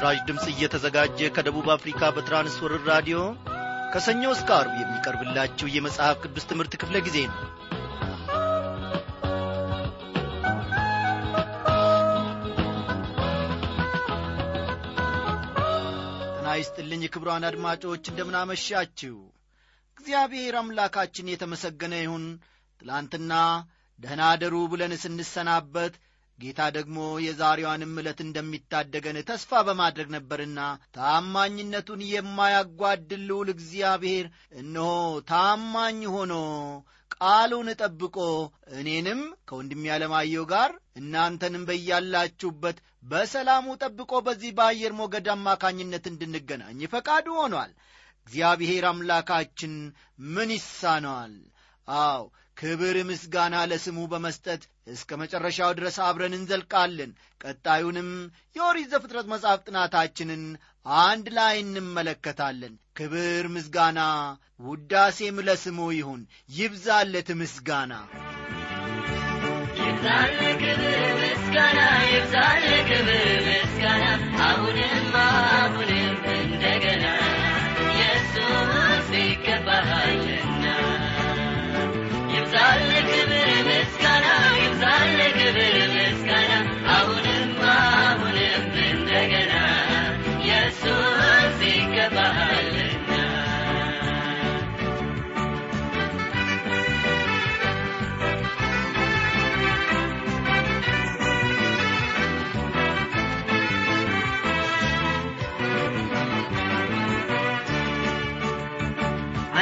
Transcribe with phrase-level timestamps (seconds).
[0.00, 3.16] ይህ ምስራች ድምፅ እየተዘጋጀ ከደቡብ አፍሪካ በትራንስወርር ራዲዮ
[3.92, 7.36] ከሰኞ እስከ አርብ የሚቀርብላችሁ የመጽሐፍ ቅዱስ ትምህርት ክፍለ ጊዜ ነው።
[16.30, 19.16] ጤና ይስጥልኝ ክብሯን አድማጮች እንደምናመሻችሁ።
[19.98, 22.24] እግዚአብሔር አምላካችን የተመሰገነ ይሁን።
[22.82, 23.32] ትላንትና
[23.98, 25.94] ደህና አደሩ ብለን ስንሰናበት
[26.40, 30.60] ጌታ ደግሞ የዛሬዋንም ዕለት እንደሚታደገን ተስፋ በማድረግ ነበርና
[30.96, 34.26] ታማኝነቱን የማያጓድል ልዑል እግዚአብሔር
[34.60, 34.88] እነሆ
[35.30, 36.34] ታማኝ ሆኖ
[37.16, 38.16] ቃሉን ጠብቆ
[38.78, 47.70] እኔንም ከወንድሜ ያለማየው ጋር እናንተንም በያላችሁበት በሰላሙ ጠብቆ በዚህ በአየር ሞገድ አማካኝነት እንድንገናኝ ፈቃዱ ሆኗል።
[48.26, 49.72] እግዚአብሔር አምላካችን
[50.34, 51.34] ምን ይሳነዋል?
[51.88, 52.22] አው
[52.56, 57.10] ክብር ምስጋና ለስሙ በመስጠት እስከ መጨረሻው ድረስ አብረን እንዘልቃለን።
[57.44, 58.10] ቀጣዩንም
[58.56, 60.42] የኦሪት ዘፍጥረት መጽሐፍ ጥናታችንን
[61.02, 64.00] አንድ ላይ እንመለከታለን። ክብር ምስጋና
[64.66, 66.22] ውዳሴም ለስሙ ይሁን።
[66.56, 67.92] ይብዛለት ምስጋና።
[69.80, 70.82] ይብዛል ክብር
[71.22, 71.80] ምስጋና
[72.10, 74.04] ይብዛል ክብር ምስጋና።
[74.46, 75.89] አሁንም አሁንም
[85.50, 85.99] ይብዛል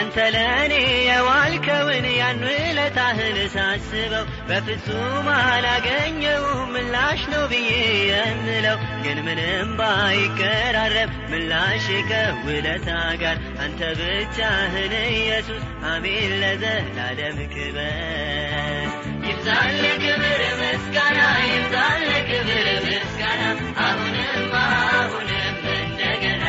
[0.08, 0.74] አንተ ለእኔ
[1.06, 7.72] የዋልከውን ያን ውለታህን ሳስበው በፍጹም አላገኘውም ምላሽ ነው ብዬ
[8.10, 12.88] የምለው። ግን ምንም ባይቀራረብ ምላሽ ከውለታ
[13.22, 15.62] ጋር አንተ ብቻህን ኢየሱስ
[15.92, 18.88] አሜን ለዘላለም ክበር።
[19.28, 23.44] ይብዛል ክብር ምስጋና ይብዛል ክብር ምስጋና።
[23.84, 26.44] አሁንም አሁንም እንደገና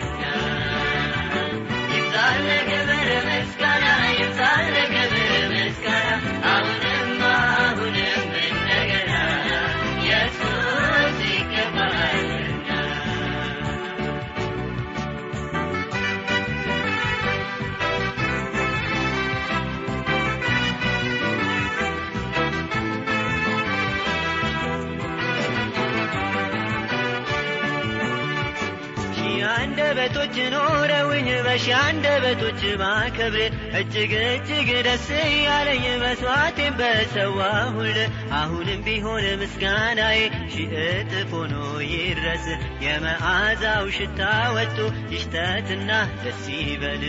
[30.26, 33.36] አንደበቶች ኖረውኝ በሺህ አንደበቶች ባከብር
[33.80, 35.06] እጅግ እጅግ ደስ
[35.44, 37.98] ያለኝ መስዋዕቴን በሰዋሁል።
[38.38, 40.18] አሁንም ቢሆን ምስጋናዬ
[40.54, 41.54] ሺህ እጥፍ ሆኖ
[41.86, 42.46] ይድረስ።
[42.86, 44.22] የመዓዛው ሽታ
[44.56, 44.78] ወጡ
[45.14, 45.92] ይሽተትና
[46.24, 47.04] ደስ ይበል።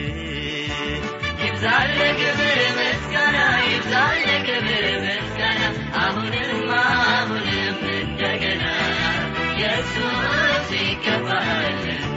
[1.43, 1.91] ይብዛል
[2.21, 5.63] ክብር ምስጋና ይብዛል ክብር ምስጋና።
[6.03, 6.53] አሁንም
[6.83, 8.65] አሁንም እንደገና
[9.51, 12.16] ኢየሱስ ይገባልና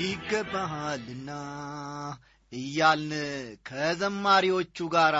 [0.00, 1.30] ይገባሃልና
[2.52, 3.12] እያልን
[3.68, 5.16] ከዘማሪዎቹ ጋር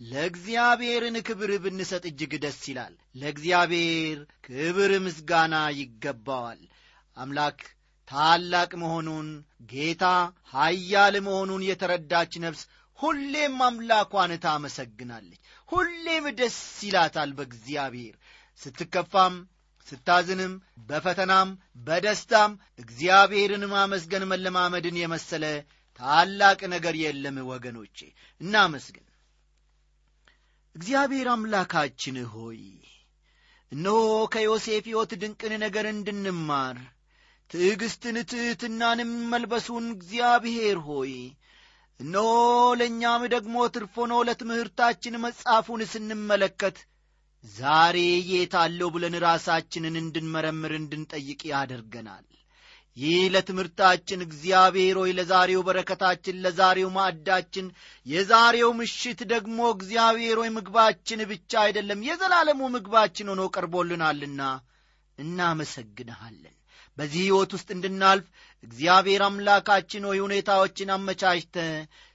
[0.00, 6.60] ለእግዚአብሔርን ክብር ብንሰጥ እጅግ ደስ ይላል። ለእግዚአብሔር ክብር ምስጋና ይገባዋል።
[7.16, 7.58] አምላክ
[8.08, 9.28] ታላቅ መሆኑን
[9.72, 10.04] ጌታ
[10.52, 12.62] ኀያል መሆኑን የተረዳች ነፍስ
[13.02, 18.14] ሁሌም አምላኳን ታመሰግናለች። ሁሌም ደስ ይላታል በእግዚአብሔር።
[18.60, 19.34] ስትከፋም
[19.88, 20.52] ስታዝንም
[20.88, 21.48] በፈተናም
[21.86, 25.44] በደስታም እግዚአብሔርን ማመስገን መለማመድን የመሰለ
[26.00, 27.98] ታላቅ ነገር የለም ወገኖቼ።
[28.40, 29.06] እናመስግን።
[30.76, 32.60] እግዚአብሔር አምላካችን ሆይ
[33.72, 33.98] እነሆ
[34.32, 36.78] ከዮሴፍ ሕይወት ድንቅን ነገር እንድንማር
[37.50, 41.12] ትዕግሥትን ትሕትናንም መልበሱን እግዚአብሔር ሆይ
[42.00, 42.28] እነሆ
[42.78, 46.76] ለእኛም ደግሞ ትርፎኖ ለትምህርታችን መጻፉን ስንመለከት
[47.44, 47.96] ዛሬ
[48.30, 52.26] የት አለው ብለን ራሳችንን እንድንመረምር እንድንጠይቅ ያደርገናል።
[52.96, 57.66] ይህ ለትምህርታችን እግዚአብሔር ሆይ ለዛሬው በረከታችን ለዛሬው ማዕዳችን
[58.06, 64.42] የዛሬው ምሽት ደግሞ እግዚአብሔር ሆይ ምግባችን ብቻ አይደለም የዘላለሙ ምግባችን ሆኖ ቀርቦልናልና
[65.18, 66.56] እናመሰግንሃለን
[66.98, 68.26] በዚህ ሕይወት ውስጥ እንድናልፍ
[68.64, 71.56] እግዚአብሔር አምላካችን ሆይ ሁኔታዎችን አመቻችተ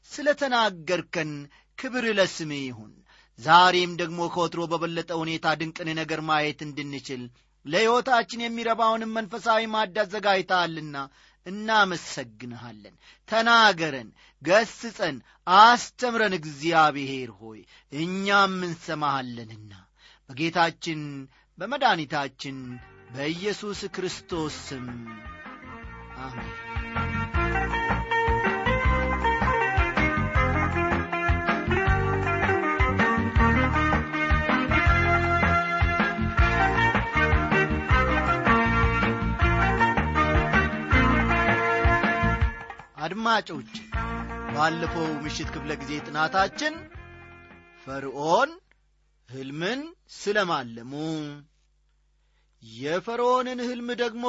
[0.09, 1.31] ስለ ተናገርከን
[1.77, 2.93] ክብር ለስሜ ይሁን
[3.39, 7.23] ዛሬም ደግሞ ከወትሮ በበለጠ ሁኔታ ድንቅን ነገር ማየት እንድንችል
[7.65, 10.97] ለሕይወታችን የሚረባውንም መንፈሳዊ ማድ አዘጋጅተሃልና
[11.45, 12.95] እናመሰግንሃለን።
[13.27, 14.09] ተናገረን፣
[14.41, 15.17] ገስጸን፣
[15.57, 17.59] አስተምረን እግዚአብሔር ሆይ
[17.95, 19.73] እኛም እንሰማሃለንና
[20.29, 21.01] በጌታችን
[21.57, 22.57] በመድኃኒታችን
[23.09, 24.87] በኢየሱስ ክርስቶስ ስም
[26.19, 26.53] አሜን።
[43.05, 43.71] አድማጮች
[44.53, 46.73] ባለፈው ምሽት ክፍለ ጊዜ ጥናታችን
[47.83, 48.51] ፈርዖን
[49.29, 49.81] ሕልምን
[50.15, 50.93] ስለማለሙ
[52.63, 54.25] የፈርዖንን ሕልም ደግሞ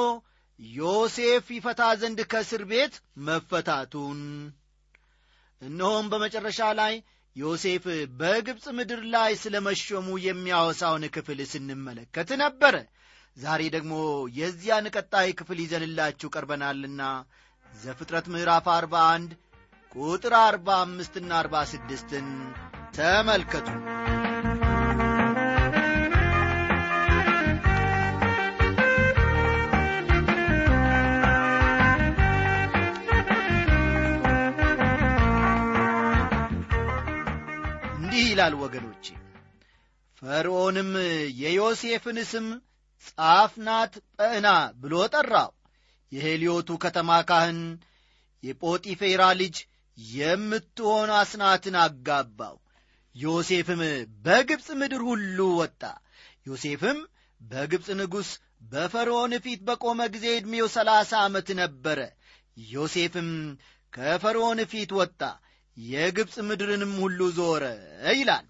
[0.59, 2.93] ዮሴፍ ይፈታ ዘንድ ከእስር ቤት
[3.27, 4.19] መፈታቱን።
[5.61, 6.93] እነሆም በመጨረሻ ላይ
[7.35, 7.83] ዮሴፍ
[8.19, 12.75] በግብፅ ምድር ላይ ስለ መሾሙ የሚያወሳውን ክፍል ስንመለከት ነበረ።
[13.37, 13.93] ዛሬ ደግሞ
[14.39, 17.01] የዚያን ቀጣይ ክፍል ይዘንላችሁ ቀርበናልና
[17.65, 19.31] ዘፍጥረት ምዕራፍ አርባ አንድ
[19.95, 22.27] ቁጥር አርባ አምስትና አርባ ስድስትን
[22.97, 23.67] ተመልከቱ
[38.11, 39.05] እንዲህ ይላል ወገኖቼ
[40.21, 40.87] ፈርዖንም
[41.39, 42.45] የዮሴፍን ስም
[43.07, 44.47] ጻፍናት ጰዕና
[44.79, 45.51] ብሎ ጠራው።
[46.11, 47.59] የሄልዮቱ ከተማ ካህን
[48.43, 49.57] የጶጢፌራ ልጅ
[49.97, 52.55] የምትሆን አስናትን አጋባው።
[53.15, 53.83] ዮሴፍም
[54.25, 55.81] በግብፅ ምድር ሁሉ ወጣ።
[56.47, 56.99] ዮሴፍም
[57.41, 58.31] በግብፅ ንጉሥ
[58.71, 61.99] በፈርዖን ፊት በቆመ ጊዜ ዕድሜው ሰላሳ ዓመት ነበረ።
[62.69, 63.29] ዮሴፍም
[63.93, 65.21] ከፈርዖን ፊት ወጣ
[65.79, 67.63] የግብፅ ምድርንም ሁሉ ዞረ
[68.13, 68.45] ይላል።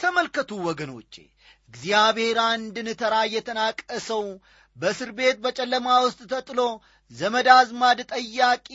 [0.00, 1.14] ተመልከቱ ወገኖቼ
[1.70, 4.22] እግዚአብሔር አንድን ተራ የተናቀ ሰው
[4.76, 6.60] በእስር ቤት በጨለማ ውስጥ ተጥሎ
[7.10, 8.66] ዘመድ አዝማድ ጠያቂ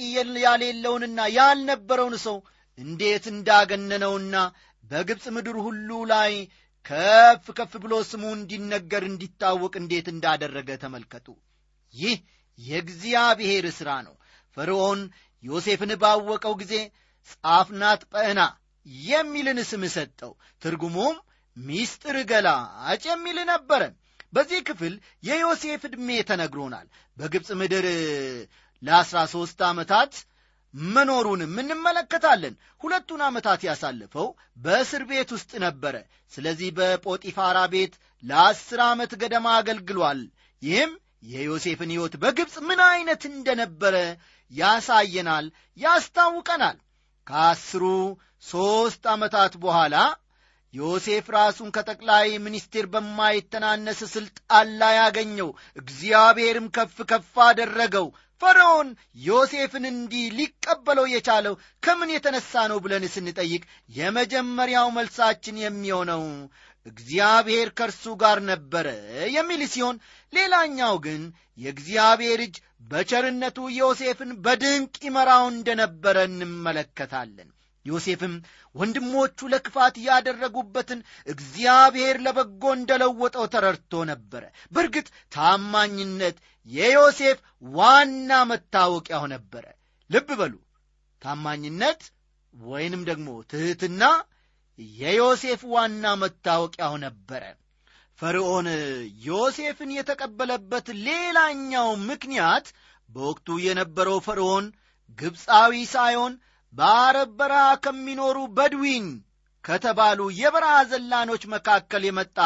[0.46, 2.38] ያሌለውንና ያልነበረውን ሰው
[2.78, 4.36] እንዴት እንዳገነነውና
[4.84, 6.34] በግብፅ ምድር ሁሉ ላይ
[6.86, 11.28] ከፍ ከፍ ብሎ ስሙ እንዲነገር እንዲታወቅ እንዴት እንዳደረገ ተመልከቱ።
[11.94, 12.16] ይህ
[12.60, 14.16] የእግዚአብሔር ሥራ ነው።
[14.58, 15.00] ፈርዖን
[15.44, 16.74] ዮሴፍን ባወቀው ጊዜ
[17.32, 18.42] ጻፍናት ጰዕና
[19.06, 20.32] የሚልን ስም ሰጠው።
[20.62, 21.16] ትርጉሙም
[21.58, 23.82] ሚስጥር ገላጭ የሚል ነበረ
[24.34, 24.94] በዚህ ክፍል
[25.24, 26.88] የዮሴፍ ዕድሜ ተነግሮናል።
[27.18, 27.86] በግብፅ ምድር
[28.84, 30.14] ለአስራ ሦስት ዓመታት
[30.74, 34.28] መኖሩንም እንመለከታለን። ሁለቱን ዓመታት ያሳለፈው
[34.58, 35.96] በእስር ቤት ውስጥ ነበረ።
[36.34, 37.94] ስለዚህ በጶጢፋራ ቤት
[38.24, 40.22] ለአስር ዓመት ገደማ አገልግሏል።
[40.62, 40.92] ይህም
[41.26, 43.96] የዮሴፍን ሕይወት በግብፅ ምን ዐይነት እንደነበረ
[44.52, 45.46] ያሳየናል
[45.78, 46.78] ያስታውቀናል
[47.28, 47.84] ከአስሩ
[48.44, 49.96] ሦስት ዓመታት በኋላ
[50.74, 58.08] ዮሴፍ ራሱን ከጠቅላይ ሚኒስቴር በማይተናነስ ሥልጣን ላይ ያገኘው እግዚአብሔርም ከፍ ከፍ አደረገው።
[58.42, 58.88] ፈርዖን
[59.26, 61.54] ዮሴፍን እንዲህ ሊቀበለው የቻለው
[61.84, 66.24] ከምን የተነሳ ነው ብለን ስንጠይቅ የመጀመሪያው መልሳችን የሚሆነው
[66.86, 68.88] እግዚአብሔር ከእርሱ ጋር ነበረ
[69.36, 69.98] የሚል ሲሆን
[70.34, 71.22] ሌላኛው ግን
[71.58, 72.56] የእግዚአብሔር እጅ
[72.92, 77.50] በቸርነቱ ዮሴፍን በድንቅ ይመራው እንደነበረ እንመለከታለን።
[77.86, 78.34] ዮሴፍም
[78.76, 84.44] ወንድሞቹ ለክፋት ያደረጉበትን እግዚአብሔር ለበጎ እንደለወጠው ተረድቶ ነበረ።
[84.74, 87.40] በእርግጥ ታማኝነት የዮሴፍ
[87.76, 89.66] ዋና መታወቂያው ነበረ።
[90.10, 90.54] ልብ በሉ
[91.22, 92.02] ታማኝነት
[92.54, 94.02] ወይንም ደግሞ ትሕትና
[94.98, 97.44] የዮሴፍ ዋና መታወቂያው ነበረ።
[98.20, 98.68] ፈርዖን
[99.26, 102.66] ዮሴፍን የተቀበለበት ሌላኛው ምክንያት
[103.10, 104.66] በወቅቱ የነበረው ፈርዖን
[105.20, 106.34] ግብፃዊ ሳይሆን
[106.74, 109.08] በአረብ በረሃ ከሚኖሩ በድዊን
[109.64, 112.38] ከተባሉ የበረሃ ዘላኖች መካከል የመጣ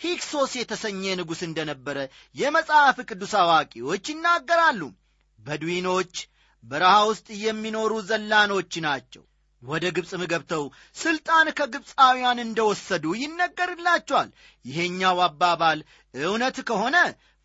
[0.00, 1.98] ሂክሶስ የተሰኘ ንጉሥ እንደነበረ
[2.34, 4.82] የመጽሐፍ ቅዱስ አዋቂዎች ይናገራሉ።
[5.38, 6.14] በድዊኖች
[6.64, 9.24] በረሃ ውስጥ የሚኖሩ ዘላኖች ናቸው
[9.62, 10.64] ወደ ግብፅም ገብተው
[10.96, 14.28] ሥልጣን ከግብፃውያን እንደወሰዱ ይነገርላቸዋል።
[14.64, 15.78] ይሄኛው አባባል
[16.14, 16.96] እውነት ከሆነ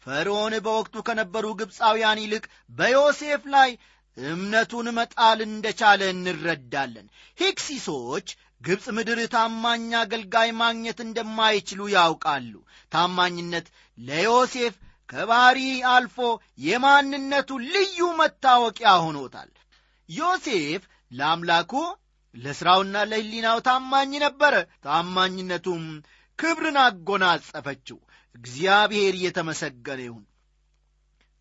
[0.06, 3.72] ፈርዖን በወቅቱ ከነበሩ ግብፃውያን ይልቅ በዮሴፍ ላይ
[4.18, 7.08] እምነቱን መጣል እንደቻለ እንረዳለን።
[7.40, 8.28] ሂክሲሶች
[8.62, 12.54] ግብፅ ምድር ታማኝ አገልጋይ ማግኘት እንደማይችሉ ያውቃሉ።
[12.92, 14.74] ታማኝነት ለዮሴፍ
[15.10, 15.60] ከባሪ
[15.94, 16.18] አልፎ
[16.66, 19.50] የማንነቱ ልዩ መታወቂያ ሆኖታል።
[20.10, 21.72] ዮሴፍ ለአምላኩ
[22.36, 24.54] ለሥራውና ለሕሊናው ታማኝ ነበረ
[24.86, 25.84] ታማኝነቱም
[26.40, 27.98] ክብርን አጎናጸፈችው።
[28.36, 30.24] እግዚአብሔር እየተመሰገነ ይሁን።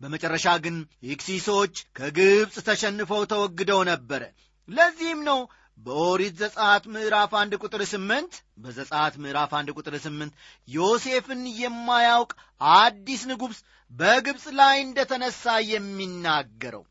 [0.00, 0.76] በመጨረሻ ግን
[1.10, 4.22] ኢክሲሶች ከግብፅ ተሸንፈው ተወግደው ነበረ።
[4.68, 5.40] ለዚህም ነው
[5.78, 10.32] በኦሪት ዘጸአት ምዕራፍ አንድ ቁጥር ስምንት በዘጸአት ምዕራፍ አንድ ቁጥር ስምንት
[10.68, 12.32] ዮሴፍን የማያውቅ
[12.74, 13.58] አዲስ ንጉሥ
[13.92, 16.84] በግብፅ ላይ እንደ ተነሣ የሚናገረው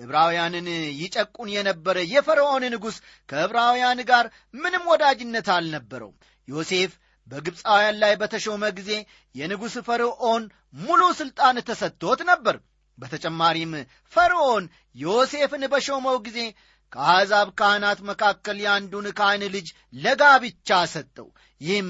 [0.00, 0.68] ዕብራውያንን
[1.00, 2.96] ይጨቁን የነበረ የፈርዖን ንጉሥ
[3.28, 6.16] ከዕብራውያን ጋር ምንም ወዳጅነት አልነበረውም።
[6.48, 6.92] ዮሴፍ
[7.28, 8.90] በግብፃውያን ላይ በተሾመ ጊዜ
[9.34, 10.42] የንጉሥ ፈርዖን
[10.78, 12.56] ሙሉ ሥልጣን ተሰጥቶት ነበር።
[12.98, 13.72] በተጨማሪም
[14.12, 14.64] ፈርዖን
[14.96, 16.40] ዮሴፍን በሾመው ጊዜ
[16.92, 21.28] ከአሕዛብ ካህናት መካከል የአንዱን ካህን ልጅ ለጋብቻ ሰጠው።
[21.60, 21.88] ይህም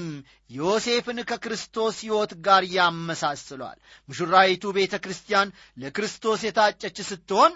[0.51, 3.77] ዮሴፍን ከክርስቶስ ሕይወት ጋር ያመሳስለዋል
[4.09, 7.53] ሙሽራይቱ ቤተ ክርስቲያን ለክርስቶስ የታጨች ስትሆን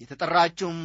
[0.00, 0.80] የተጠራችውም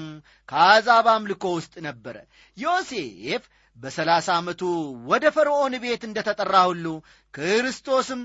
[0.49, 2.15] ከአሕዛብ አምልኮ ውስጥ ነበረ።
[2.57, 3.43] ዮሴፍ
[3.77, 4.61] በሰላሳ ዓመቱ
[5.05, 6.85] ወደ ፈርዖን ቤት እንደ ተጠራ ሁሉ
[7.33, 8.21] ክርስቶስም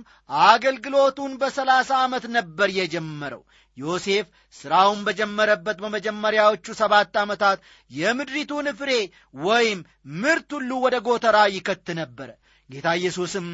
[0.46, 3.42] አገልግሎቱን በሰላሳ ዓመት ነበር የጀመረው።
[3.78, 7.58] ዮሴፍ ሥራውን በጀመረበት በመጀመሪያዎቹ ሰባት ዓመታት
[7.90, 8.90] የምድሪቱን ፍሬ
[9.44, 9.80] ወይም
[10.22, 12.28] ምርት ሁሉ ወደ ጎተራ ይከት ነበረ።
[12.70, 13.46] ጌታ ኢየሱስም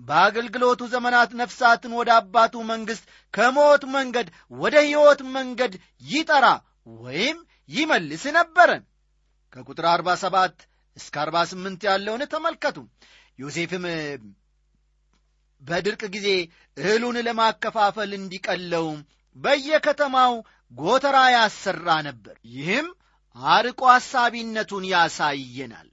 [0.00, 5.74] በአገልግሎቱ ዘመናት ነፍሳትን ወደ አባቱ መንግሥት ከሞት መንገድ ወደ ሕይወት መንገድ
[6.06, 6.46] ይጠራ
[6.86, 7.38] ወይም
[7.68, 8.70] ይመልስ ነበረ
[9.52, 10.66] ከቁጥር 47
[10.96, 12.76] እስከ 48 ያለውን ተመልከቱ።
[13.38, 13.84] ዮሴፍም
[15.62, 16.28] በድርቅ ጊዜ
[16.76, 18.86] እህሉን ለማከፋፈል እንዲቀለው
[19.36, 20.34] በየከተማው
[20.72, 22.86] ጎተራ ያሰራ ነበር። ይህም
[23.36, 25.88] አርቆ ሐሳቢነቱን ያሳየናል።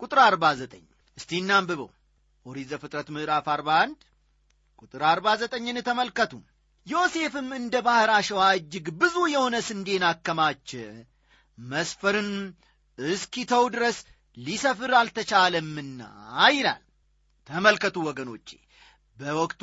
[0.00, 0.82] ቁጥር 49
[1.16, 1.90] እስቲ እናንብበው።
[2.46, 4.00] ኦሪት ዘፍጥረት ምዕራፍ 41
[4.78, 6.32] ቁጥር 49ን ተመልከቱ
[6.86, 10.70] ዮሴፍም እንደ ባሕር አሸዋ እጅግ ብዙ የሆነ ስንዴን አከማቸ።
[11.58, 12.30] መስፈርን
[12.98, 13.98] እስኪተው ድረስ
[14.36, 16.00] ሊሰፍር አልተቻለምና
[16.54, 16.82] ይላል።
[17.48, 18.48] ተመልከቱ ወገኖቼ
[19.18, 19.62] በወቅቱ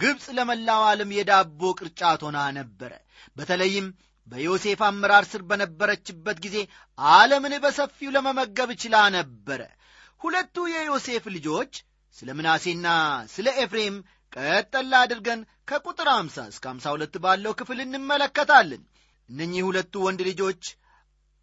[0.00, 2.92] ግብፅ ለመላው ዓለም የዳቦ ቅርጫት ሆና ነበረ።
[3.36, 3.86] በተለይም
[4.28, 6.56] በዮሴፍ አመራር ስር በነበረችበት ጊዜ
[6.98, 9.60] ዓለምን በሰፊው ለመመገብ ችላ ነበረ።
[10.22, 11.72] ሁለቱ የዮሴፍ ልጆች
[12.16, 12.88] ስለ ምናሴና
[13.30, 13.96] ስለ ኤፍሬም
[14.34, 18.82] ቀጠላ አድርገን ከቁጥር 50 እስከ 52 ባለው ክፍል እንመለከታለን።
[19.28, 20.62] እነኚህ ሁለቱ ወንድ ልጆች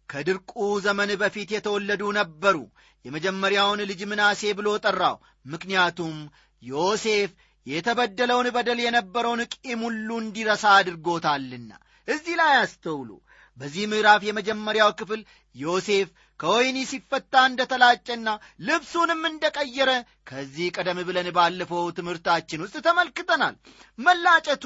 [0.08, 0.52] ከድርቁ
[0.84, 2.56] ዘመን በፊት የተወለዱ ነበሩ።
[3.04, 6.16] የመጀመሪያውን ልጅ ምናሴ ብሎ ጠራው። ምክንያቱም
[6.62, 7.30] ዮሴፍ
[7.66, 11.70] የተበደለውን በደል የነበረውን ቂም ሁሉ እንዲረሳ አድርጎታልና።
[12.08, 13.10] እዚህ ላይ አስተውሉ።
[13.58, 15.20] በዚህ ምዕራፍ የመጀመሪያው ክፍል
[15.54, 16.08] ዮሴፍ
[16.40, 18.28] ከወይኒ ሲፈታ እንደ ተላጨና
[18.66, 19.90] ልብሱንም እንደ ቀየረ
[20.28, 23.54] ከዚህ ቀደም ብለን ባለፈው ትምህርታችን ውስጥ ተመልክተናል።
[23.98, 24.64] መላጨቱ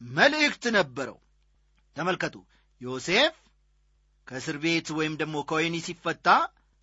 [0.00, 1.18] መልእክት ነበረው።
[1.96, 2.34] ተመልከቱ
[2.80, 3.34] ዮሴፍ
[4.28, 6.28] ከእስር ቤት ወይም ደግሞ ከወይኒ ሲፈታ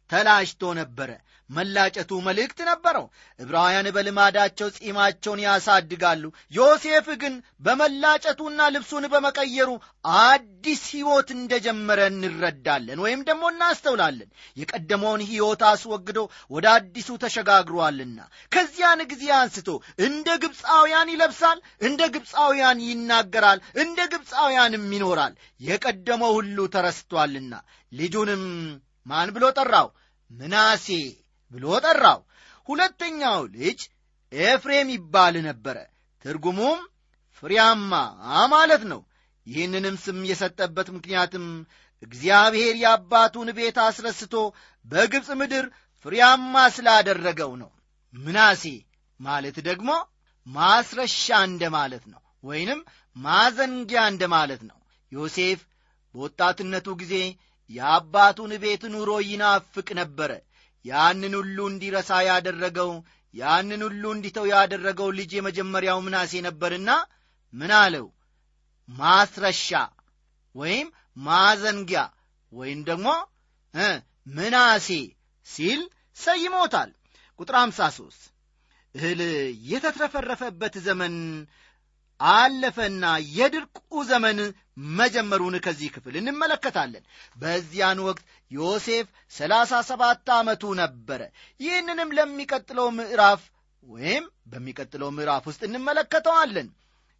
[0.09, 1.11] ተላጭቶ ነበረ።
[1.49, 3.05] መላጨቱ መልእክት ነበረው።
[3.39, 7.33] ዕብራውያን በልማዳቸው ጺማቸውን ያሳድጋሉ። ዮሴፍ ግን
[7.65, 9.69] በመላጨቱና ልብሱን በመቀየሩ
[10.21, 16.19] አዲስ ሕይወት እንደጀመረ እንረዳለን ወይም ደግሞ እናስተውላለን። የቀደመውን ሕይወት አስወግዶ
[16.51, 18.19] ወደ አዲሱ ተሸጋግሯልና
[18.51, 19.69] ከዚያን ጊዜ አንስቶ
[20.07, 27.53] እንደ ግብፃውያን ይለብሳል እንደ ግብፃውያን ይናገራል እንደ ግብፃውያንም ይኖራል። የቀደመው ሁሉ ተረስቷልና
[27.91, 28.43] ልጁንም
[29.05, 29.87] ማን ብሎ ጠራው?
[30.31, 30.87] ምናሴ
[31.51, 32.19] ብሎ ጠራው።
[32.69, 33.79] ሁለተኛው ልጅ
[34.31, 35.77] ኤፍሬም ይባል ነበረ።
[36.25, 36.79] ትርጉሙም
[37.43, 37.91] ፍሬያማ
[38.53, 39.01] ማለት ነው።
[39.47, 41.45] ይህንንም ስም የሰጠበት ምክንያትም
[42.03, 44.33] እግዚአብሔር የአባቱን ቤት አስረስቶ
[44.85, 45.65] በግብፅ ምድር
[46.05, 47.69] ፍሬያማ ስላደረገው ነው።
[48.13, 48.63] ምናሴ
[49.19, 49.89] ማለት ደግሞ
[50.47, 51.15] ማስረሻ
[51.47, 52.79] እንደ ማለት ነው ወይንም
[53.15, 54.77] ማዘንጊያ እንደ ማለት ነው።
[55.11, 55.59] ዮሴፍ
[56.15, 57.13] በወጣትነቱ ጊዜ
[57.69, 60.31] የአባቱን ቤት ኑሮ ይናፍቅ ነበረ።
[60.85, 62.91] ያንን ሁሉ እንዲረሳ ያደረገው
[63.33, 66.89] ያንን ሁሉ እንዲተው ያደረገው ልጅ የመጀመሪያው ምናሴ ነበርና
[67.53, 68.07] ምን አለው?
[68.89, 69.69] ማስረሻ
[70.55, 70.87] ወይም
[71.19, 72.01] ማዘንጊያ
[72.51, 73.07] ወይም ደግሞ
[74.27, 74.87] ምናሴ
[75.47, 75.81] ሲል
[76.17, 76.91] ሰይሞታል።
[77.39, 78.29] ቁጥር 53
[78.95, 79.21] እህል
[79.69, 81.15] የተትረፈረፈበት ዘመን
[82.31, 83.77] አለፈና የድርቁ
[84.09, 84.39] ዘመን
[84.97, 87.03] መጀመሩን ከዚህ ክፍል እንመለከታለን።
[87.37, 91.21] በዚያን ወቅት ዮሴፍ ሰላሳ ሰባት ዓመቱ ነበረ።
[91.59, 93.41] ይህንንም ለሚቀጥለው ምዕራፍ
[93.83, 96.69] ወይም በሚቀጥለው ምዕራፍ ውስጥ እንመለከተዋለን።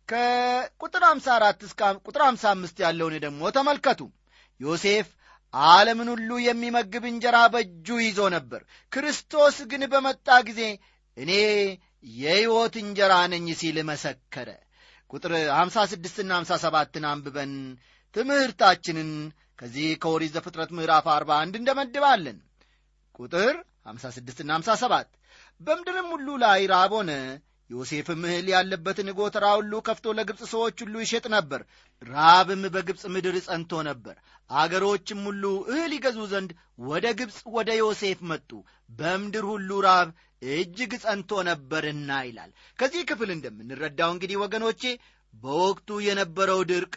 [0.10, 4.02] ከቁጥር 54 እስከ ቁጥር 55 ያለውን ደግሞ ተመልከቱ።
[4.60, 5.08] ዮሴፍ
[5.54, 10.62] ዓለምን ሁሉ የሚመግብ እንጀራ በእጁ ይዞ ነበር። ክርስቶስ ግን በመጣ ጊዜ
[11.18, 11.32] እኔ
[12.16, 14.50] የሕይወት እንጀራ ነኝ ሲል መሰከረ
[15.14, 17.52] ቁጥር 56 ና 57ን አንብበን
[18.16, 19.10] ትምህርታችንን
[19.60, 22.38] ከዚህ ከኦሪት ዘፍጥረት ምዕራፍ 41 እንደመድባለን።
[23.16, 23.54] ቁጥር
[23.88, 25.12] 56 ና 57
[25.62, 27.12] በምድርም ሁሉ ላይ ራብ ሆነ
[27.70, 31.62] ዮሴፍም እህል ያለበትን ጎተራ ሁሉ ከፍቶ ለግብፅ ሰዎች ሁሉ ይሸጥ ነበር።
[32.06, 34.16] ራብም በግብፅ ምድር ጸንቶ ነበር።
[34.50, 36.52] አገሮችም ሁሉ እህል ይገዙ ዘንድ
[36.88, 38.50] ወደ ግብፅ ወደ ዮሴፍ መጡ።
[38.90, 40.10] በምድር ሁሉ ራብ
[40.42, 44.82] እጅግ ጸንቶ ነበርና ይላል። ከዚህ ክፍል እንደምንረዳው እንግዲህ ወገኖቼ
[45.34, 46.94] በወቅቱ የነበረው ድርቅ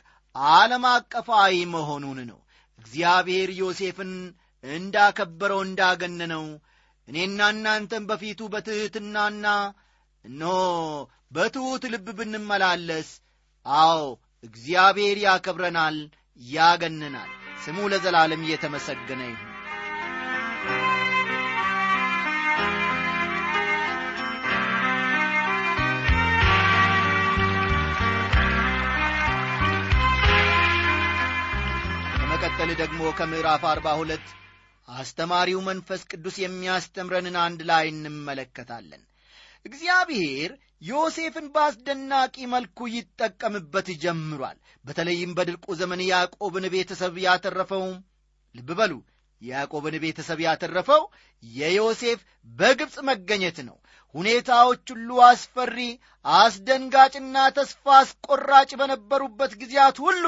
[0.54, 2.40] ዓለም አቀፋዊ መሆኑን ነው።
[2.78, 4.12] እግዚአብሔር ዮሴፍን
[4.64, 6.44] እንዳከበረው እንዳገነነው
[7.08, 9.44] እኔና እናንተም በፊቱ በትሕትናና
[10.26, 10.54] እነሆ
[11.32, 13.08] በትሑት ልብ ብንመላለስ፣
[13.66, 14.00] አዎ
[14.44, 15.96] እግዚአብሔር ያከብረናል፣
[16.40, 17.30] ያገንናል።
[17.64, 19.52] ስሙ ለዘላለም እየተመሰገነ ይሁን።
[32.18, 34.26] በመቀጠል ደግሞ ከምዕራፍ አርባ ሁለት
[34.88, 39.02] አስተማሪው መንፈስ ቅዱስ የሚያስተምረንን አንድ ላይ እንመለከታለን።
[39.66, 40.50] እግዚአብሔር
[40.82, 47.84] ዮሴፍን በአስደናቂ መልኩ ይጠቀምበት ጀምሯል። በተለይም በድርቁ ዘመን ያዕቆብን ቤተሰብ ያተረፈው
[48.54, 48.92] ልብ በሉ
[49.40, 51.02] ያዕቆብን ቤተሰብ ያተረፈው
[51.42, 52.20] የዮሴፍ
[52.50, 53.76] በግብፅ መገኘት ነው።
[54.14, 55.78] ሁኔታዎች ሁሉ አስፈሪ፣
[56.24, 60.24] አስደንጋጭና ተስፋ አስቆራጭ በነበሩበት ጊዜያት ሁሉ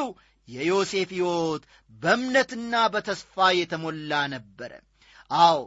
[0.48, 1.62] የዮሴፍ ሕይወት
[2.02, 4.72] በእምነትና በተስፋ የተሞላ ነበረ።
[5.30, 5.58] አዎ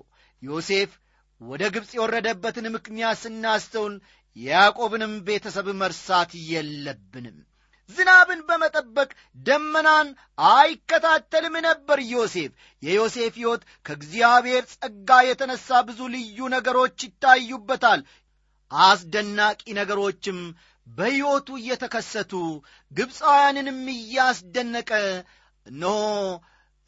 [0.42, 0.92] ዮሴፍ
[1.42, 3.94] ወደ ግብፅ የወረደበትን ምክንያት ስናስተውል
[4.38, 7.38] የያዕቆብንም ቤተሰብ መርሳት የለብንም።
[7.90, 9.10] ዝናብን በመጠበቅ
[9.46, 10.10] ደመናን
[10.52, 12.52] አይከታተልም ነበር ዮሴፍ።
[12.84, 18.04] የዮሴፍ ሕይወት ከእግዚአብሔር ጸጋ የተነሳ ብዙ ልዩ ነገሮች ይታዩበታል።
[18.72, 20.40] አስደናቂ ነገሮችም
[20.88, 22.34] በሕይወቱ እየተከሰቱ
[22.92, 24.92] ግብፃውያንንም እያስደነቀ
[25.66, 25.98] እነሆ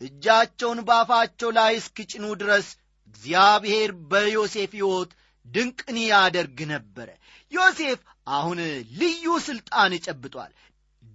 [0.01, 2.69] እጃቸውን በአፋቸው ላይ እስኪጭኑ ድረስ
[3.07, 5.11] እግዚአብሔር በዮሴፍ ሕይወት
[5.45, 7.09] ድንቅን ያደርግ ነበረ።
[7.51, 8.59] ዮሴፍ አሁን
[8.99, 10.51] ልዩ ሥልጣን ጨብጧል።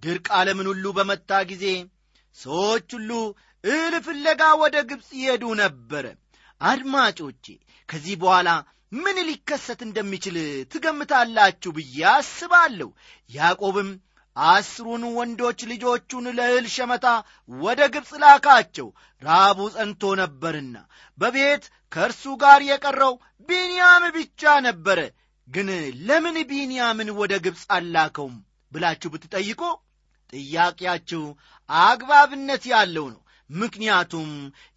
[0.03, 1.65] ድርቅ ዓለምን ሁሉ በመታ ጊዜ
[2.37, 3.11] ሰዎች ሁሉ
[3.63, 6.05] እህል ፍለጋ ወደ ግብፅ ይሄዱ ነበረ።
[6.61, 7.45] አድማጮቼ
[7.89, 8.49] ከዚህ በኋላ
[8.95, 10.37] ምን ሊከሰት እንደሚችል
[10.73, 12.89] ትገምታላችሁ ብዬ አስባለሁ።
[13.29, 13.89] ያዕቆብም
[14.37, 17.05] አስሩን ወንዶች ልጆቹን ለእህል ሸመታ
[17.51, 18.87] ወደ ግብፅ ላካቸው፣
[19.23, 20.75] ራቡ ጸንቶ ነበርና።
[21.17, 21.63] በቤት
[21.93, 23.13] ከእርሱ ጋር የቀረው
[23.49, 24.99] ቢንያም ብቻ ነበረ።
[25.47, 25.69] ግን
[26.07, 28.35] ለምን ቢንያምን ወደ ግብፅ አላከውም
[28.71, 29.61] ብላችሁ ብትጠይቁ
[30.33, 31.23] ጥያቄያችሁ
[31.69, 34.29] አግባብነት ያለው ነው። ምክንያቱም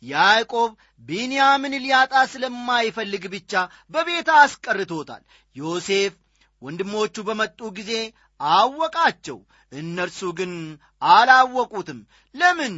[0.02, 0.70] ያዕቆብ
[1.02, 3.52] ቢንያምን ሊያጣ ስለማይፈልግ ብቻ
[3.90, 5.22] በቤት አስቀርቶታል።
[5.56, 6.12] ዮሴፍ
[6.62, 7.92] ወንድሞቹ በመጡ ጊዜ
[8.52, 9.38] አወቃቸው፣
[9.72, 10.52] እነርሱ ግን
[11.12, 12.00] አላወቁትም።
[12.34, 12.74] ለምን?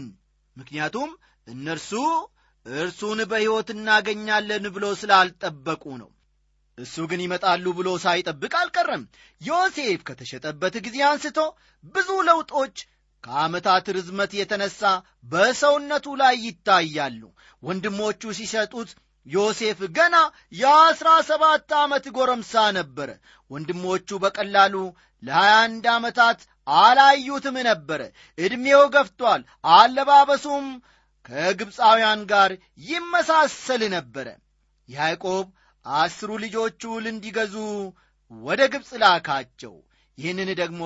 [0.56, 1.10] ምክንያቱም
[1.46, 1.90] እነርሱ
[2.66, 6.10] እርሱን በሕይወት እናገኛለን ብሎ ስላልጠበቁ ነው።
[6.78, 9.02] እሱ ግን ይመጣሉ ብሎ ሳይጠብቅ አልቀረም።
[9.40, 11.38] ዮሴፍ ከተሸጠበት ጊዜ አንስቶ
[11.84, 12.76] ብዙ ለውጦች
[13.24, 14.80] ከዓመታት ርዝመት የተነሳ
[15.24, 17.20] በሰውነቱ ላይ ይታያሉ።
[17.62, 18.90] ወንድሞቹ ሲሸጡት
[19.26, 20.16] ዮሴፍ ገና
[20.52, 23.10] የአሥራ ሰባት ዓመት ጎረምሳ ነበረ።
[23.50, 24.74] ወንድሞቹ በቀላሉ
[25.22, 26.40] ለሀያ አንድ ዓመታት
[26.76, 28.00] አላዩትም ነበረ።
[28.38, 29.42] ዕድሜው ገፍቷል።
[29.74, 30.66] አለባበሱም
[31.26, 32.50] ከግብፃውያን ጋር
[32.88, 34.26] ይመሳሰል ነበረ።
[34.88, 35.46] ያዕቆብ
[35.86, 37.54] አስሩ ልጆቹ እህል እንዲገዙ
[38.32, 39.74] ወደ ግብፅ ላካቸው።
[40.18, 40.82] ይህንን ደግሞ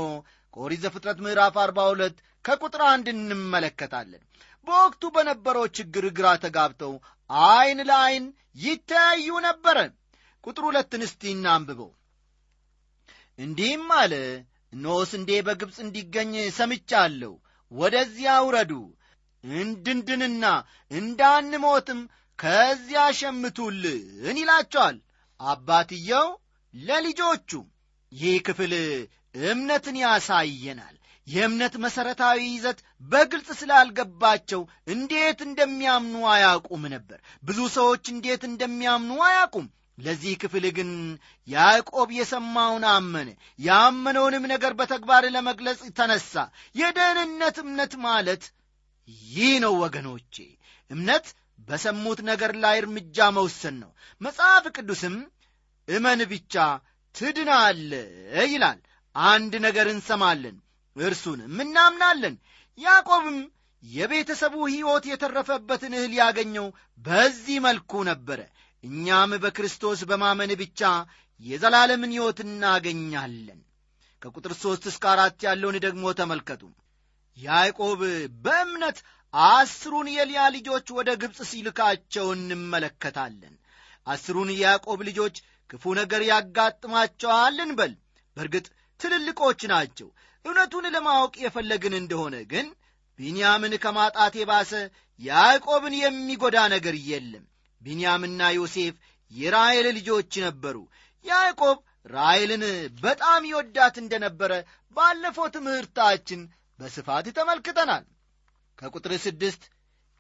[0.57, 4.23] ከኦሪት ዘፍጥረት ምዕራፍ 42 ከቁጥር አንድ እንመለከታለን።
[4.67, 6.93] በወቅቱ በነበረው ችግር ግራ ተጋብተው
[7.31, 8.27] ዐይን ለዐይን
[8.63, 9.79] ይተያዩ ነበረ።
[10.45, 11.91] ቁጥር ሁለትን እስቲ እናንብበው።
[13.39, 14.13] እንዲህም አለ፣
[14.73, 17.33] እነሆ ስንዴ በግብፅ እንዲገኝ ሰምቻለሁ።
[17.73, 18.73] ወደዚያ ውረዱ፣
[19.45, 20.45] እንድንድንና
[20.91, 22.01] እንዳንሞትም
[22.39, 24.97] ከዚያ ሸምቱልን ይላቸዋል
[25.41, 26.29] አባትየው
[26.75, 27.51] ለልጆቹ።
[28.13, 28.73] ይህ ክፍል
[29.45, 30.95] እምነትን ያሳየናል።
[31.29, 34.61] የእምነት መሠረታዊ ይዘት በግልጽ ስላልገባቸው
[34.93, 39.67] እንዴት እንደሚያምኑ አያውቁም ነበር። ብዙ ሰዎች እንዴት እንደሚያምኑ አያውቁም።
[39.99, 40.91] ለዚህ ክፍል ግን
[41.49, 46.35] ያዕቆብ የሰማውን አመነ። ያመነውንም ነገር በተግባር ለመግለጽ ተነሳ።
[46.75, 48.45] የደህንነት እምነት ማለት
[49.31, 50.37] ይህ ነው ወገኖቼ።
[50.91, 51.27] እምነት
[51.69, 55.17] በሰሙት ነገር ላይ እርምጃ መውሰን ነው። መጽሐፍ ቅዱስም
[55.89, 56.55] እመን ብቻ
[57.15, 57.91] ትድናለ
[58.47, 58.81] ይላል።
[59.17, 60.57] አንድ ነገር እንሰማለን፣
[60.99, 62.35] እርሱንም እናምናለን።
[62.79, 63.39] ያዕቆብም
[63.83, 66.67] የቤተሰቡ ሕይወት የተረፈበትን እህል ያገኘው
[67.01, 68.41] በዚህ መልኩ ነበረ።
[68.85, 70.81] እኛም በክርስቶስ በማመን ብቻ
[71.41, 73.61] የዘላለምን ሕይወት እናገኛለን።
[74.23, 76.63] ከቁጥር ሦስት እስከ አራት ያለውን ደግሞ ተመልከቱ።
[77.37, 78.01] ያዕቆብ
[78.45, 78.99] በእምነት
[79.35, 83.55] አስሩን የልያ ልጆች ወደ ግብፅ ሲልካቸው እንመለከታለን።
[84.07, 85.37] አስሩን የያዕቆብ ልጆች
[85.71, 87.93] ክፉ ነገር ያጋጥማቸዋል እንበል።
[88.37, 88.67] በእርግጥ
[89.01, 90.09] ትልልቆች ናቸው
[90.49, 92.67] እውነቱን ለማወቅ የፈለግን እንደሆነ ግን
[93.19, 94.73] ቢንያምን ከማጣት የባሰ
[95.21, 97.45] ያዕቆብን የሚጎዳ ነገር የለም።
[97.83, 98.95] ቢንያምና ዮሴፍ
[99.33, 100.77] የራሔል ልጆች ነበሩ።
[101.25, 102.63] ያዕቆብ ራሔልን
[103.03, 104.53] በጣም ይወዳት እንደነበረ
[104.97, 106.41] ባለፈው ትምህርታችን
[106.79, 108.05] በስፋት ተመልክተናል።
[108.79, 109.63] ከቁጥር ስድስት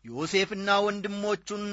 [0.04, 1.64] ዮሴፍና ወንድሞቹን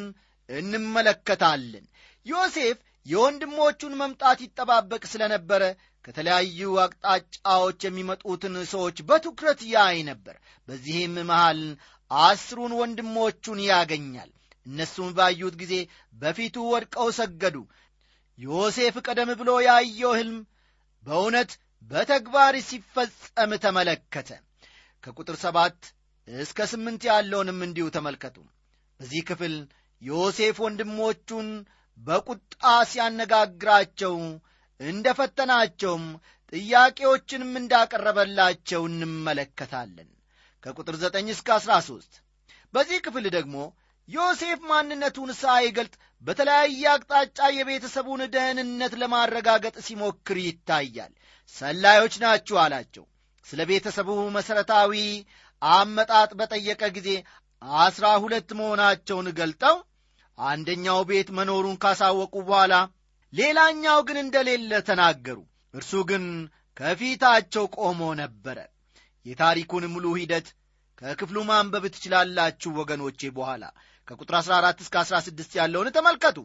[0.50, 1.86] እንመለከታለን።
[2.26, 5.64] ዮሴፍ የወንድሞቹን መምጣት ይጠባበቅ ስለነበረ
[6.06, 10.36] ከተለያዩ አቅጣጫዎች የሚመጡትን ሰዎች በትኩረት ያይ ነበር።
[10.68, 11.62] በዚህም መሃል
[12.12, 14.32] አስሩን ወንድሞቹን ያገኛል።
[14.66, 15.74] እነሱም ባዩት ጊዜ
[16.14, 17.58] በፊቱ ወድቀው ሰገዱ።
[18.38, 20.38] ዮሴፍ ቀደም ብሎ ያየው ሕልም
[21.04, 21.52] በእውነት
[21.92, 24.30] በተግባር ሲፈጸም ተመለከተ።
[25.04, 25.80] ከቁጥር ሰባት
[26.28, 28.38] እስከ ስምንት ያለውንም እንዲሁ ተመልከቱ።
[29.00, 29.56] በዚህ ክፍል
[30.02, 31.50] ዮሴፍ ወንድሞቹን
[31.98, 34.16] በቁጣ ሲያነጋግራቸው
[34.80, 36.06] እንደ ፈተናቸውም
[36.54, 40.10] ጥያቄዎችንም እንዳቀረበላቸው እንመለከታለን።
[40.64, 42.14] ከቁጥር ዘጠኝ እስከ አሥራ ሦስት
[42.74, 43.58] በዚህ ክፍል ደግሞ
[44.10, 51.14] ዮሴፍ ማንነቱን ሳይገልጥ በተለያየ አቅጣጫ የቤተሰቡን ደህንነት ለማረጋገጥ ሲሞክር ይታያል።
[51.56, 53.06] ሰላዮች ናችሁ አላቸው።
[53.48, 54.94] ስለ ቤተሰቡ መሠረታዊ
[55.62, 57.10] አመጣጥ በጠየቀ ጊዜ
[57.82, 59.76] አስራ ሁለት መሆናቸውን ገልጠው
[60.38, 62.74] አንደኛው ቤት መኖሩን ካሳወቁ በኋላ
[63.36, 65.38] ሌላኛው ግን እንደሌለ ተናገሩ።
[65.74, 66.24] እርሱ ግን
[66.78, 68.58] ከፊታቸው ቆሞ ነበረ።
[69.26, 70.48] የታሪኩን ሙሉ ሂደት
[70.98, 73.64] ከክፍሉ ማንበብ ትችላላችሁ ወገኖቼ በኋላ።
[74.08, 76.38] ከቁጥር 14 እስከ 16 ያለውን ተመልከቱ።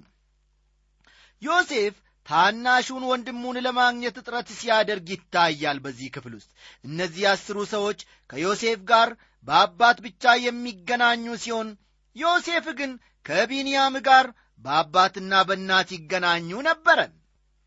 [1.42, 1.94] ዮሴፍ
[2.29, 6.50] ታናሹን ወንድሙን ለማግኘት ጥረት ሲያደርግ ይታያል። በዚህ ክፍል ውስጥ
[6.85, 8.00] እነዚህ አስሩ ሰዎች
[8.31, 9.09] ከዮሴፍ ጋር
[9.46, 11.68] በአባት ብቻ የሚገናኙ ሲሆን
[12.16, 12.92] ዮሴፍ ግን
[13.26, 14.26] ከቢንያም ጋር
[14.64, 17.01] በአባትና በእናት ይገናኙ ነበረ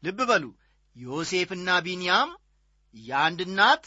[0.03, 0.45] ልብ በሉ
[0.95, 2.31] ዮሴፍና ቢንያም
[2.95, 3.83] የአንድ እናት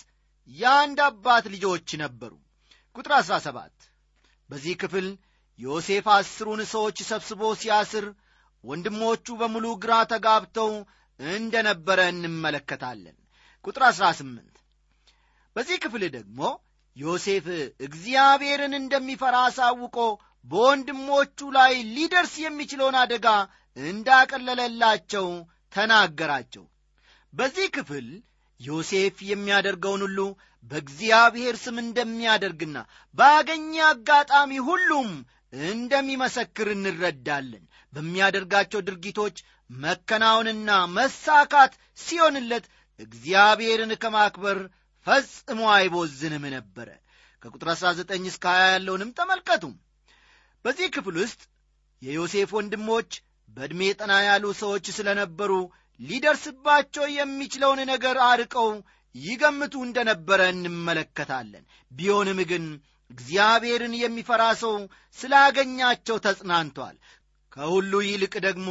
[0.49, 2.33] የአንድ አባት ልጆች ነበሩ።
[2.97, 3.87] ቁጥር 17
[4.51, 5.07] በዚህ ክፍል
[5.59, 8.07] ዮሴፍ አስሩን ሰዎች ሰብስቦ ሲያስር
[8.65, 10.71] ወንድሞቹ በሙሉ ግራ ተጋብተው
[11.21, 13.17] እንደ ነበረ እንመለከታለን።
[13.65, 14.63] ቁጥር 18
[15.57, 16.41] በዚህ ክፍል ደግሞ
[16.97, 17.47] ዮሴፍ
[17.87, 19.97] እግዚአብሔርን እንደሚፈራ አሳውቆ
[20.47, 23.29] በወንድሞቹ ላይ ሊደርስ የሚችለውን አደጋ
[23.77, 25.27] እንዳቀለለላቸው
[25.73, 26.65] ተናገራቸው።
[27.33, 28.07] በዚህ ክፍል
[28.61, 30.21] ዮሴፍ የሚያደርገውን ሁሉ
[30.71, 32.77] በእግዚአብሔር ስም እንደሚያደርግና
[33.15, 35.11] ባገኘ አጋጣሚ ሁሉም
[35.67, 39.37] እንደሚመሰክር እንረዳለን። በሚያደርጋቸው ድርጊቶች
[39.81, 42.65] መከናወንና መሳካት ሲሆንለት
[43.01, 44.59] እግዚአብሔርን ከማክበር
[45.07, 46.89] ፈጽሞ አይቦዝንም ነበረ።
[47.43, 49.65] ከቁጥር 19 እስከ 20 ያለውንም ተመልከቱ
[50.67, 51.41] በዚህ ክፍል ውስጥ
[52.03, 53.11] የዮሴፍ ወንድሞች
[53.49, 55.53] በዕድሜ ጠና ያሉ ሰዎች ስለነበሩ
[56.01, 58.69] ሊደርስባቸው የሚችለውን ነገር አርቀው
[59.15, 62.65] ይገምቱ እንደነበረ እንመለከታለን። ቢሆንም ግን
[63.11, 64.75] እግዚአብሔርን የሚፈራ ሰው
[65.19, 66.97] ስላገኛቸው ተጽናንቷል።
[67.57, 68.71] ከሁሉ ይልቅ ደግሞ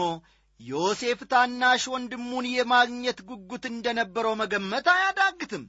[0.60, 5.64] ዮሴፍ ታናሽ ወንድሙን የማግኘት ጉጉት እንደነበረው መገመት አያዳግትም።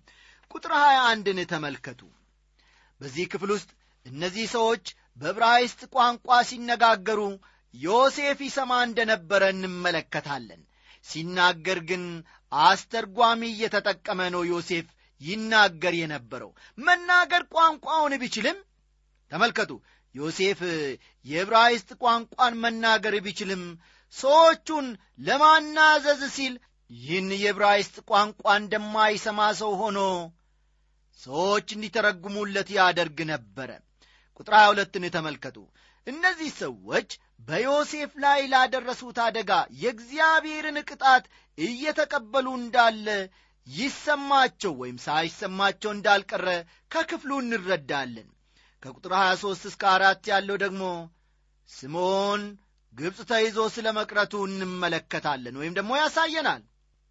[0.50, 2.00] ቁጥር 21ን ተመልከቱ።
[3.00, 3.70] በዚህ ክፍል ውስጥ
[4.06, 4.84] እነዚህ ሰዎች
[5.16, 7.20] በዕብራይስጥ ቋንቋ ሲነጋገሩ
[7.74, 10.62] ዮሴፍ ይሰማ እንደነበረ እንመለከታለን።
[11.04, 12.04] ሲናገር ግን
[12.52, 14.86] አስተርጓሚ እየተጠቀመ ነው ዮሴፍ
[15.20, 18.58] ይናገር የነበረው። መናገር ቋንቋውን ቢችልም
[19.32, 19.70] ተመልከቱ
[20.14, 20.60] ዮሴፍ
[21.26, 23.62] የዕብራይስጥ ቋንቋን መናገር ቢችልም
[24.14, 24.86] ሰዎቹን
[25.26, 26.54] ለማናዘዝ ሲል
[26.90, 29.98] ይህን የዕብራይስጥ ቋንቋ እንደማይሰማ ሰው ሆኖ
[31.20, 33.70] ሰዎች እንዲተረጉሙለት ያደርግ ነበረ
[34.38, 35.56] ቁጥር 22ን ተመልከቱ።
[36.06, 37.08] እነዚህ ሰዎች
[37.40, 41.24] በዮሴፍ ላይ ላደረሱት አደጋ የእግዚአብሔርን ቅጣት
[41.58, 43.06] እየተቀበሉ እንዳለ
[43.66, 46.48] ይሰማቸው ወይም ሳይሰማቸው እንዳልቀረ
[46.90, 48.28] ከክፍሉ እንረዳለን።
[48.82, 50.82] ከቁጥር 23 እስከ አራት ያለው ደግሞ
[51.70, 52.42] ስምዖን
[52.92, 56.62] ግብፅ ተይዞ ስለ መቅረቱ እንመለከታለን ወይም ደግሞ ያሳየናል።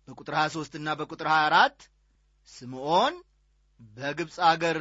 [0.07, 1.85] በቁጥር 23 እና በቁጥር 24
[2.49, 3.15] ስምዖን
[3.95, 4.79] በግብፅ አገር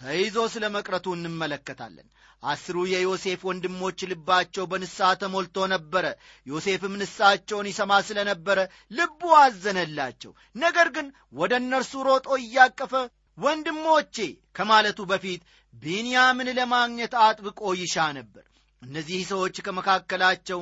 [0.00, 2.08] ተይዞ ስለ መቅረቱ እንመለከታለን።
[2.42, 6.04] አስሩ የዮሴፍ ወንድሞች ልባቸው በንስሐ ተሞልቶ ነበረ።
[6.46, 8.58] ዮሴፍም ንስሐቸውን ይሰማ ስለ ነበረ
[8.90, 12.92] ልቡ አዘነላቸው። ነገር ግን ወደ እነርሱ ሮጦ እያቀፈ
[13.38, 14.16] ወንድሞቼ
[14.56, 15.42] ከማለቱ በፊት
[15.74, 18.44] ቢንያምን ለማግኘት አጥብቆ ይሻ ነበር።
[18.82, 20.60] እነዚህ ሰዎች ከመካከላቸው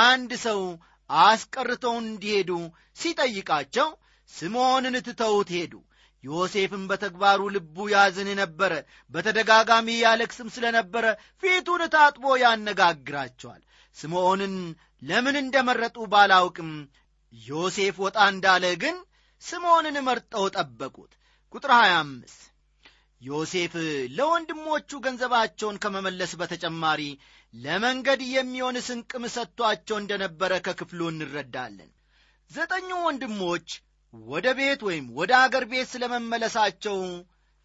[0.00, 0.60] አንድ ሰው
[1.10, 2.50] አስቀርተው እንዲሄዱ
[3.00, 3.88] ሲጠይቃቸው
[4.30, 5.74] ስምዖንን ትተውት ሄዱ
[6.26, 8.72] ዮሴፍም በተግባሩ ልቡ ያዝን ነበረ።
[9.12, 11.04] በተደጋጋሚ ያለክስም ስለ ነበረ
[11.42, 13.62] ፊቱን ታጥቦ ያነጋግራቸዋል።
[13.96, 14.54] ስምዖንን
[15.02, 16.72] ለምን እንደመረጡ ባላውቅም
[17.32, 18.96] ዮሴፍ ወጣ እንዳለ ግን
[19.42, 21.12] ስምዖንን መርጠው ጠበቁት።
[21.54, 22.44] ቁጥር 25
[23.20, 23.74] ዮሴፍ
[24.16, 27.02] ለወንድሞቹ ገንዘባቸውን ከመመለስ በተጨማሪ
[27.54, 31.90] ለመንገድ የሚሆን ስንቅም ሰጥቷቸው እንደነበረ ከክፍሉ እንረዳለን።
[32.50, 33.68] ዘጠኙ ወንድሞች
[34.24, 36.98] ወደ ቤት ወይም ወደ አገር ቤት ስለ መመለሳቸው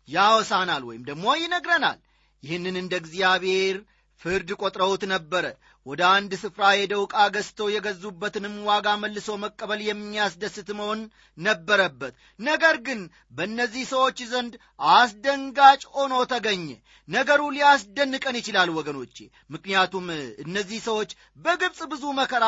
[0.08, 2.00] ያወሳናል ወይም ደግሞ ይነግረናል።
[2.44, 3.76] ይህንን እንደ እግዚአብሔር
[4.22, 5.46] ፍርድ ቆጥረውት ነበረ።
[5.86, 11.00] ወደ አንድ ስፍራ ሄደው ዕቃ ገዝተው የገዙበትንም ዋጋ መልሶ መቀበል የሚያስደስት መሆን
[11.38, 13.00] ነበረበት። ነገር ግን
[13.38, 14.54] በእነዚህ ሰዎች ዘንድ
[14.96, 16.68] አስደንጋጭ ሆኖ ተገኘ።
[17.08, 19.18] ነገሩ ሊያስደንቀን ይችላል ወገኖቼ
[19.50, 20.06] ምክንያቱም
[20.46, 21.14] እነዚህ ሰዎች
[21.46, 22.46] በግብፅ ብዙ መከራ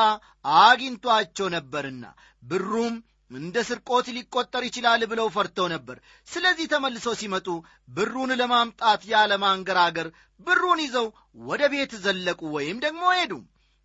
[0.60, 2.04] አግኝቷቸው ነበርና
[2.42, 2.94] ብሩም
[3.30, 5.96] እንደ ስርቆት ሊቆጠር ይችላል ብለው ፈርተው ነበር።
[6.28, 7.46] ስለዚህ ተመልሰው ሲመጡ
[7.88, 10.08] ብሩን ለማምጣት ያለማንገራገር
[10.40, 11.06] ብሩን ይዘው
[11.42, 13.32] ወደ ቤት ዘለቁ ወይም ደግሞ ሄዱ።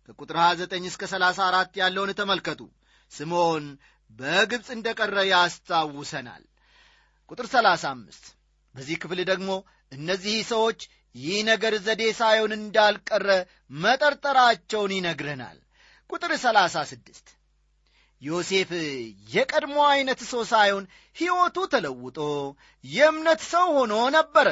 [0.08, 2.60] ከቁጥር 29 እስከ 34 ያለውን ተመልከቱ።
[3.12, 3.66] ስምዖን
[4.10, 6.44] በግብፅ እንደ ቀረ ያስታውሰናል።
[7.30, 8.30] ቁጥር 35
[8.74, 9.50] በዚህ ክፍል ደግሞ
[9.92, 10.80] እነዚህ ሰዎች
[11.14, 13.28] ይህ ነገር ዘዴ ሳይሆን እንዳልቀረ
[13.84, 15.58] መጠርጠራቸውን ይነግረናል።
[16.10, 17.34] ቁጥር 36
[18.22, 18.70] ዮሴፍ
[19.34, 20.84] የቀድሞ ዐይነት ሰው ሳይሆን
[21.16, 22.18] ሕይወቱ ተለውጦ
[22.84, 24.48] የእምነት ሰው ሆኖ ነበረ።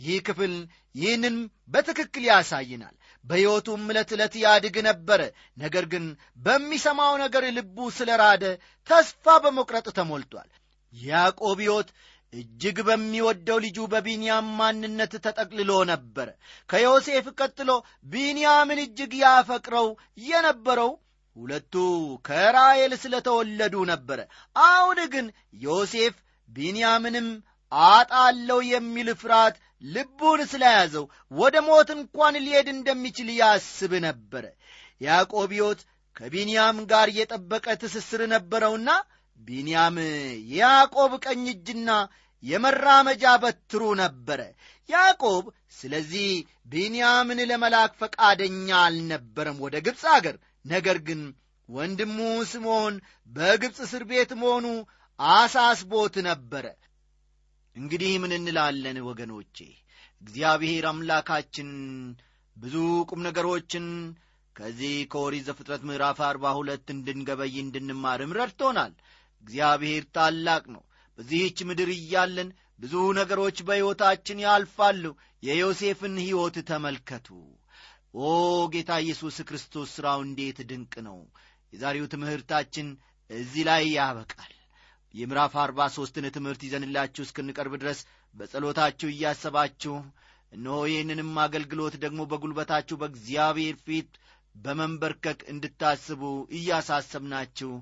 [0.00, 0.54] ይህ ክፍል
[0.94, 1.36] ይህንን
[1.68, 5.20] በትክክል ያሳይናል በሕይወቱም ዕለት ዕለት ያድግ ነበረ።
[5.58, 6.04] ነገር ግን
[6.44, 8.44] በሚሰማው ነገር ልቡ ስለ ራደ
[8.88, 10.50] ተስፋ በመቁረጥ ተሞልቷል።
[10.92, 11.88] ያዕቆብ ሕይወት
[12.32, 16.28] እጅግ በሚወደው ልጁ በቢንያም ማንነት ተጠቅልሎ ነበረ
[16.70, 17.70] ከዮሴፍ ቀጥሎ
[18.12, 19.88] ቢንያምን እጅግ ያፈቅረው
[20.26, 20.90] የነበረው
[21.36, 21.74] ሁለቱ
[22.26, 24.20] ከራኤል ስለተወለዱ ነበረ
[24.56, 25.26] አሁን ግን
[25.64, 26.14] ዮሴፍ
[26.48, 27.28] ቢንያምንም
[27.72, 34.44] አጣለው የሚል ፍርሃት ልቡን ስለያዘው ወደ ሞት እንኳን ሊሄድ እንደሚችል ያስብ ነበረ
[35.00, 35.80] ያዕቆብ ሕይወት
[36.16, 38.90] ከቢንያም ጋር የጠበቀ ትስስር ነበረውና
[39.40, 39.96] ቢንያም
[40.52, 41.90] የያዕቆብ ቀኝ እጅና
[42.42, 44.40] የመራመጃ በትሩ ነበረ።
[44.88, 45.44] ያዕቆብ
[45.76, 46.28] ስለዚህ
[46.72, 51.20] ቢንያምን ለመላክ ፈቃደኛ አልነበረም። ወደ ግብፅ አገር ነገር ግን
[51.68, 52.18] ወንድሙ
[52.50, 52.94] ስምዖን
[53.30, 54.66] በግብፅ እስር ቤት መሆኑ
[55.18, 56.66] አሳስቦት ነበረ።
[57.76, 59.56] እንግዲህ ምን እንላለን ወገኖቼ?
[60.22, 61.70] እግዚአብሔር አምላካችን
[62.56, 62.74] ብዙ
[63.10, 63.86] ቁም ነገሮችን
[64.56, 68.92] ከዚህ ከኦሪት ዘፍጥረት ምዕራፍ አርባ ሁለት እንድንገበይ እንድንማርም ረድቶናል።
[69.44, 70.82] እግዚአብሔር ታላቅ ነው።
[71.18, 72.48] በዚህች ምድር እያለን
[72.80, 75.04] ብዙ ነገሮች በሕይወታችን ያልፋሉ።
[75.42, 77.28] የዮሴፍን ሕይወት ተመልከቱ
[78.14, 78.26] ኦ
[78.72, 81.18] ጌታ ኢየሱስ ክርስቶስ ሥራው እንዴት ድንቅ ነው!
[81.72, 82.88] የዛሬው ትምህርታችን
[83.30, 84.52] እዚህ ላይ ያበቃል።
[85.14, 88.00] የምዕራፍ አርባ ሦስትን ትምህርት ይዘንላችሁ እስክንቀርብ ድረስ
[88.34, 89.94] በጸሎታችሁ እያሰባችሁ
[90.52, 94.10] እነሆ ይህንንም አገልግሎት ደግሞ በጒልበታችሁ በእግዚአብሔር ፊት
[94.54, 96.22] በመንበርከክ እንድታስቡ
[96.58, 97.72] እያሳሰብናችሁ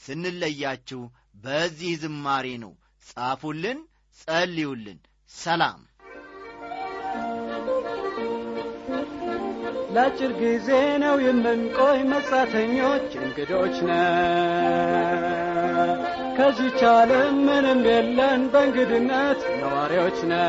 [0.00, 1.02] ስንለያችሁ
[1.44, 2.72] በዚህ ዝማሬ ነው።
[3.06, 3.78] ጻፉልን
[4.18, 4.98] ጸልዩልን።
[5.30, 5.80] ሰላም
[9.94, 10.68] ለአጭር ጊዜ
[11.02, 13.92] ነው የምንቆይ መጻተኞች እንግዶች ነ
[16.38, 20.40] ከዚች ዓለም ምንም የለን በእንግድነት ነዋሪዎች ነ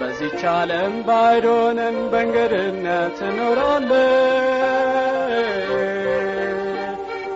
[0.00, 4.42] በዚች ዓለም ባይዶንን በእንግድነት እኖራለን።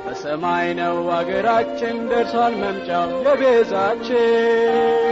[0.04, 5.07] በሰማይ ነው አገራችን ደርሷል መምጫው የቤዛችን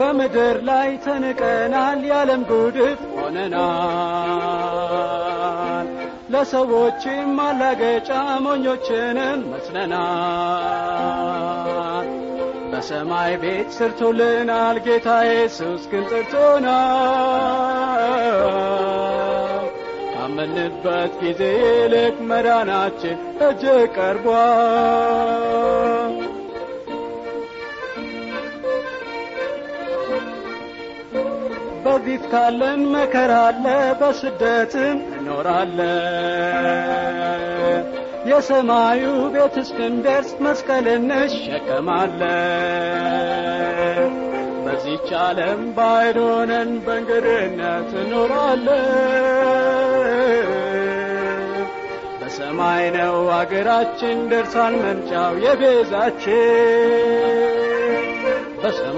[0.00, 3.58] በምድር ላይ ተንቀናል ያለም ጉድፍ ሆነናል።
[6.32, 8.10] ለሰዎችም ማላገጫ
[8.44, 9.98] ሞኞችንም መስለናል።
[12.72, 16.76] በሰማይ ቤት ሰርቶልናል ጌታ ኢየሱስ ግን ጠርቶናል
[20.12, 24.30] ካመንበት ጊዜ ይልቅ መዳናችን እጅግ ቀርቧል
[32.02, 33.64] በፊት ካለን መከራ አለ
[34.00, 35.88] በስደትም እኖራለን
[38.30, 39.02] የሰማዩ
[39.34, 42.22] ቤት እስክንደርስ መስቀል እንሸከማለን።
[44.64, 48.86] በዚች ዓለም ባይዶነን በእንግድነት እኖራለን።
[52.20, 56.38] በሰማይ ነው አገራችን ደርሷል መምጫው የቤዛችን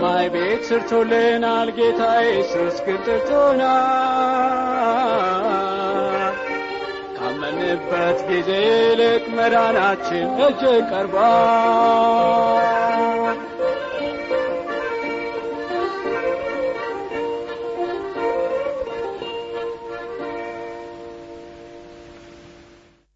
[0.03, 2.99] በሰማይ ቤት ሰርቶልናል ጌታ ኢየሱስ ግን
[7.17, 12.82] ካመንበት ጊዜ ይልቅ መዳናችን እጅግ ቀርቧል